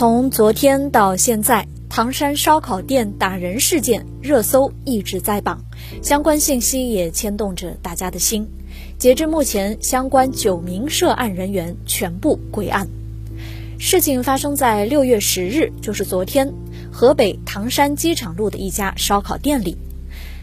[0.00, 5.62] 从昨天到现在，唐山烧烤店打人事件热搜一直在榜，
[6.02, 8.48] 相关信息也牵动着大家的心。
[8.96, 12.88] 截至目前，相关九名涉案人员全部归案。
[13.78, 16.50] 事情发生在六月十日，就是昨天，
[16.90, 19.76] 河北唐山机场路的一家烧烤店里。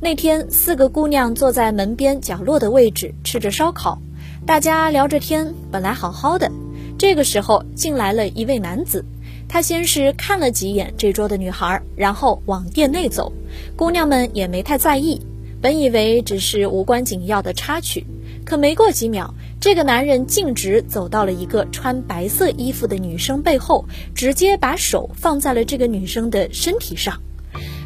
[0.00, 4.00] 那天，四个姑娘坐在门边角落的位置吃着烧烤，
[4.46, 6.50] 大家聊着天，本来好好的。
[6.96, 9.04] 这个时候，进来了一位男子。
[9.52, 13.34] 他先是看了几眼这桌的女孩，然后往店内走。
[13.76, 15.20] 姑娘们也没太在意，
[15.60, 18.06] 本以为只是无关紧要的插曲。
[18.46, 23.84] 可没过几秒，这个男人径直走到了一个穿白色衣服的女生背后，
[24.14, 27.20] 直接把手放在了这个女生的身体上。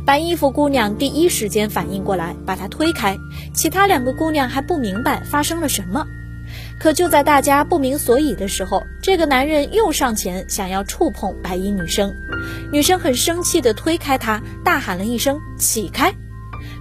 [0.07, 3.17] 白衣服姑娘第一时间反应过来，把他推开。
[3.53, 6.07] 其他两个姑娘还不明白发生了什么。
[6.79, 12.15] 可就在大家不明所以的时候，这个男人又上前想要触碰白衣女生，
[12.71, 16.13] 女生很生气地推开他，大喊了一声“起开”。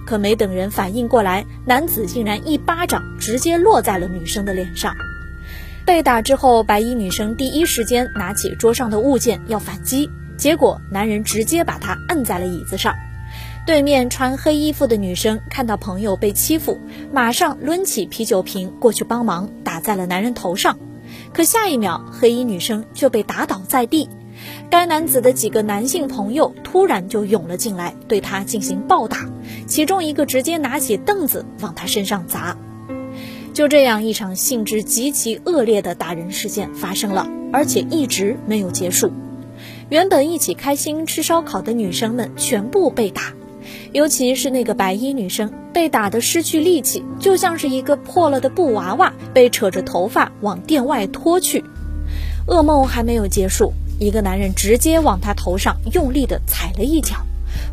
[0.06, 4.94] 可没等人反应过来，男子竟然一巴掌直接落在了女生的脸上。
[5.84, 12.94] 被打之后，白衣女生第一时间拿起桌上的物件要反击，结果男人直接把她摁在了椅子上。
[13.66, 16.78] 对面穿黑衣服的女生看到朋友被欺负，
[17.12, 20.78] 马上抡起啤酒瓶过去帮忙，打在了男人头上。
[21.32, 24.08] 可下一秒，黑衣女生就被打倒在地。
[24.70, 29.28] 该男子的几个男性朋友突然就涌了进来，对他进行暴打，
[29.66, 32.56] 其中一个直接拿起凳子往他身上砸。
[33.52, 39.10] 就这样，一场性质极其恶劣的打人事件发生了，而且一直没有结束。
[39.88, 43.32] 原本一起开心吃烧烤的女生们全部被打。
[43.92, 51.64] 尤其是那个白衣女生被打得失去力气，就像是一个破了的布娃娃被扯着头发往店外拖去。
[52.46, 57.16] 噩梦还没有结束，一个男人直接往她头上用力地踩了一脚，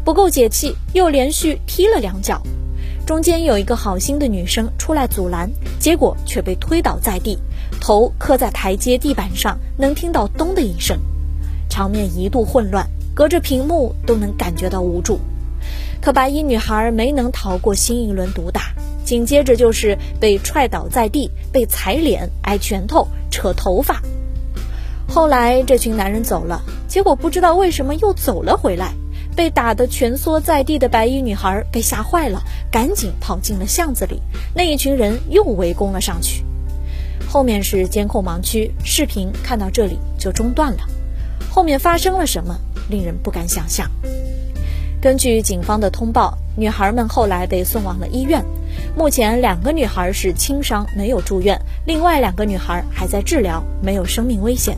[0.04, 2.42] 不够解气，又连续踢了两脚。
[3.06, 7.38] 中间有一个好心的女生出来阻拦，结果却被推倒在地，
[7.82, 10.98] 头磕在台阶地板上，能听到咚的一声，
[11.70, 15.20] 场面一度混乱，隔着屏幕都能感觉到无助。
[16.04, 18.74] 可白衣女孩没能逃过新一轮毒打，
[19.06, 24.02] 紧接着就是被踹倒在地，被踩脸、挨拳头、扯头发。
[25.08, 28.92] 后来这群男人走了，结果不知道为什么又走了回来。
[29.34, 34.22] 被打得蜷缩在地的白衣女孩被吓坏了，赶紧跑进了巷子里。
[34.54, 36.44] 那一群人又围攻了上去。
[37.30, 40.80] 后面是监控盲区，视频看到这里就中断了。
[41.50, 42.60] 后面发生了什么，
[42.90, 43.90] 令人不敢想象。
[45.04, 48.42] 根据警方的通报，女孩们后来被送往了医院。
[48.96, 54.78] 目前两个女孩是轻伤，没有住院；另外两个女孩还在治疗，没有生命危险。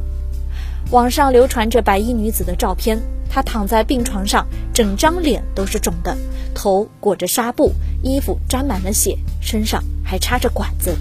[0.90, 3.00] 网上流传着白衣女子的照片，
[3.30, 6.18] 她躺在病床上，整张脸都是肿的，
[6.56, 7.72] 头裹着纱布，
[8.02, 10.98] 衣服沾满了血，身上还插着管子。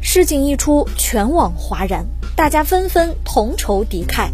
[0.00, 4.28] 事情一出，全网哗然，大家纷纷同仇敌忾。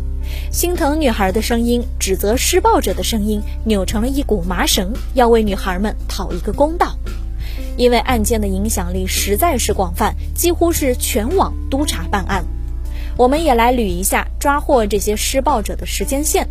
[0.54, 6.96] 心疼女孩的声音，指责施暴者的声音，扭成了一股麻绳，要为女孩们讨一个公道。
[7.76, 12.44] 因为案件的影响力实在是广泛，几乎是全网督查办案。
[13.16, 16.48] 我们也来捋一下抓获这些施暴者的时间线。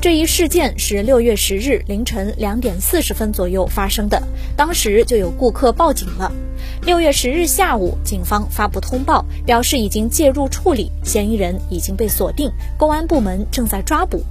[0.00, 4.20] 这一事件是六月十日凌晨两点四十分左右发生的，
[4.56, 6.32] 当时就有顾客报警了。
[6.82, 14.22] 六月十日下午，警方发布通报，表示已经介入处理，嫌疑人已经被锁定，公安部门正在抓捕。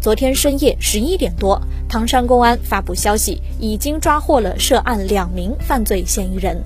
[0.00, 6.62] 昨天深夜十一点多，唐山公安发布消息，已经抓获了涉案两名犯罪嫌疑人。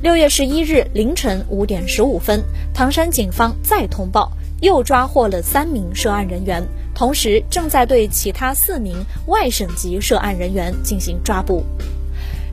[0.00, 2.42] 六月十一日凌晨五点十五分，
[2.72, 4.30] 唐山警方再通报，
[4.60, 6.62] 又抓获了三名涉案人员，
[6.94, 8.94] 同时正在对其他四名
[9.26, 11.64] 外省籍涉案人员进行抓捕。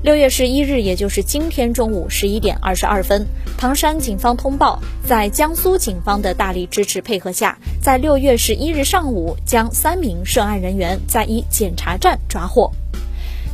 [0.04, 3.26] 六月十一日，也就是今天中午十一点二十二分，
[3.58, 4.78] 唐山警方通报，
[5.08, 12.70] 在江苏警方的大力支持配合下，在六月十一日上午将三名涉案人员在一检查站抓获。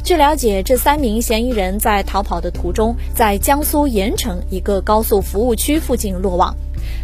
[0.03, 6.55] 据了解，这三名嫌疑人在逃跑的途中，在江苏盐城一个高速服务区附近落网。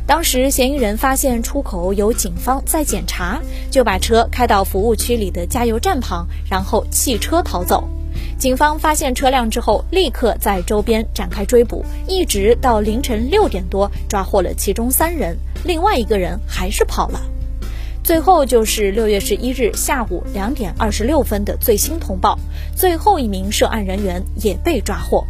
[0.07, 3.39] 当时，嫌疑人发现出口有警方在检查，
[3.69, 7.87] 就把车开到服务区里的加油站旁，然后弃车逃走。
[8.37, 17.19] 警方发现车辆之后，立刻在周边展开追捕，一直到凌晨六点多抓获了其中三人，另外一个人还是跑了。
[18.03, 22.37] 最后就是六月十一日下午两点二十六分的最新通报，
[22.75, 25.25] 最后一名涉案人员也被抓获。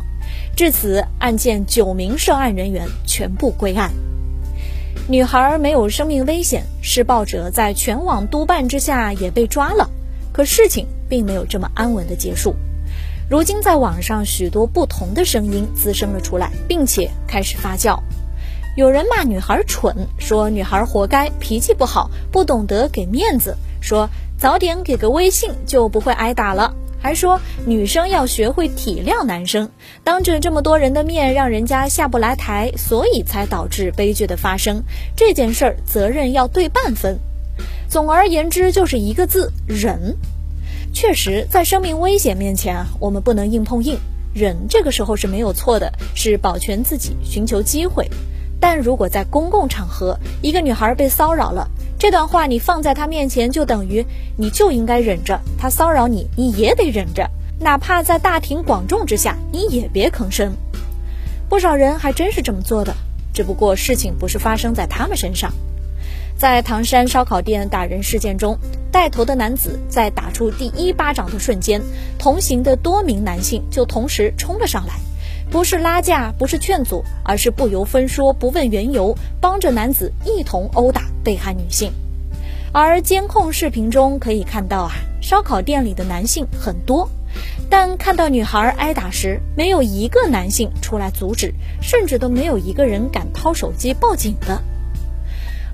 [0.57, 3.91] 至此，案件九名涉案人员全部归案。
[5.07, 9.89] 女孩没有生命危险，施暴者在全网督办之下也被抓了。
[10.33, 12.55] 可事情并没有这么安稳的结束。
[13.27, 17.99] 如今，在网上许多不同的声音滋生了出来，并且开始发酵。
[18.77, 24.07] 有人骂女孩蠢，说女孩活该，脾气不好，不懂得给面子，说
[24.37, 26.75] 早点给个微信就不会挨打了。
[27.01, 29.69] 还说女生要学会体谅男生，
[30.03, 34.83] 当着这么多人的面让人家下不来台，所以才导致悲剧的发生。
[35.15, 37.17] 这件事儿责任要对半分。
[37.87, 40.15] 总而言之，就是一个字：忍。
[40.95, 43.99] 确实，在生命危险面前啊，我们不能硬碰硬，
[44.33, 48.09] 忍这个时候是没有错的，是保全自己，寻求机会。
[48.61, 51.67] 但如果在公共场合，一个女孩被骚扰了，
[51.99, 54.05] 这段话你放在她面前，就等于
[54.37, 60.53] 你就应该忍着，她骚扰你，你也得忍着，哪怕在大庭广众之下，你也别吭声。
[61.49, 62.95] 不少人还真是这么做的，
[63.33, 65.51] 只不过事情不是发生在他们身上。
[66.45, 68.55] 在唐山烧烤店打人事件中，
[68.91, 71.81] 带头的男子在打出第一巴掌的瞬间，
[72.19, 74.93] 同行的多名男性就同时冲了上来。
[75.49, 81.91] 不是拉架，不是劝阻，而是不由分说、不问缘由，帮着男子一同殴打被害女性。
[82.71, 84.91] 而监控视频中可以看到啊，
[85.23, 87.09] 烧烤店里的男性很多，
[87.71, 91.51] 但看到女孩挨打时，没有一个男性出来阻止，
[91.81, 94.61] 甚至都没有一个人敢掏手机报警的。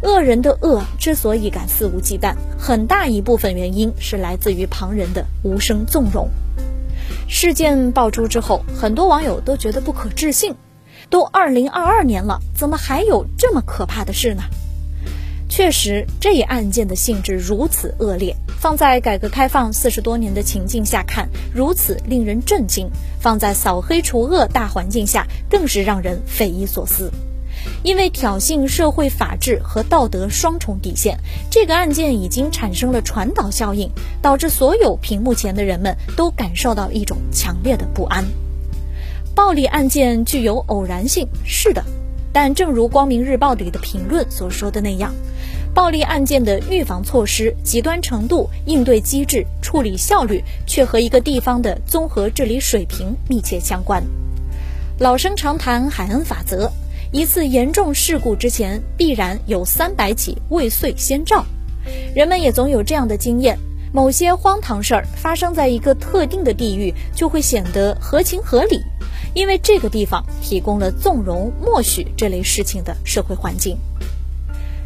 [0.03, 6.30] 恶人的恶之所以敢肆无忌惮，很大一部分原因是来自于旁人的无声纵容。
[7.27, 10.56] 事件爆出之后，很多网友都觉得不可置信，
[11.09, 14.44] 都二零二二年了，怎么还有这么可怕的事呢？
[15.48, 22.88] 确实，这一案件的性质如此恶劣，放在改革开放四十多年的情境下看，如此令人震惊；
[23.19, 27.12] 放在扫黑除恶大环境下，更是让人匪夷所思。
[27.84, 31.18] 因为挑衅社会法治和道德双重底线，
[31.50, 33.90] 这个案件已经产生了传导效应，
[34.22, 38.25] 导致所有屏幕前的人们都感受到一种强烈的不安。
[39.34, 41.84] 暴力案件具有偶然性，是的，
[42.34, 45.13] 但正如光明日报里的评论所说的那样，
[45.74, 54.04] 暴力案件的预防措施、极端程度、应对机制、处理效率，却和一个地方的综合治理水平密切相关。
[55.00, 56.72] 老生常谈海恩法则。
[57.13, 61.44] 一次严重事故之前，必然有三百起未遂先兆。
[62.16, 63.58] 人们也总有这样的经验：
[63.92, 68.80] 某些荒唐事儿发生在一个特定的地域，就会显得合情合理，
[69.34, 73.78] 因为这个地方提供了纵容、默许这类事情的社会环境。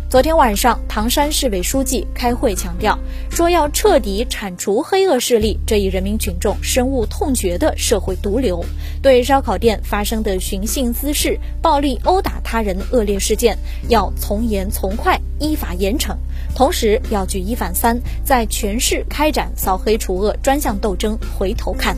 [0.07, 2.98] 昨天晚上，唐山市委书记开会强调，
[3.31, 8.63] 说要彻底铲除黑恶势力这一人民群众深恶痛绝的社会毒瘤，
[9.02, 13.57] 对烧烤店发生的寻衅滋事、暴力殴打他人恶劣事件，
[13.90, 16.16] 要从严从快、依法严惩，
[16.56, 21.18] 同时要举一反三，在全市开展扫黑除恶专项斗争。
[21.38, 21.98] 回头看，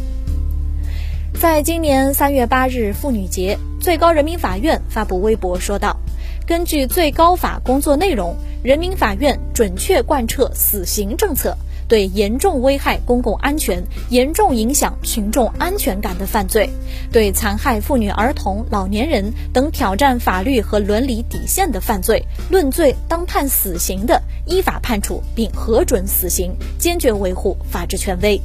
[1.39, 6.00] 在今年三月八日妇女节，最高人民法院发布微博说道。
[6.47, 8.33] 根据最高法工作内容，
[8.63, 11.57] 人民法院准确贯彻死刑政策，
[11.89, 16.69] 对严重危害公共安全、严重影响群众安全感的犯罪，
[17.11, 28.41] 对残害妇女、儿童、老年人等挑战法律和伦理底线的犯罪，论罪当判死刑的，依法判处并核准死刑，坚决维护法治权威。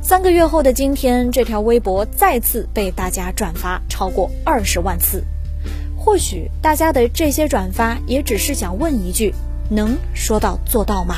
[0.00, 5.24] 三个月后的今天，这条微博再次被大家转发超过二十万次。
[6.02, 9.34] 或许大家的这些转发也只是想问一句：
[9.68, 11.16] 能说到做到吗？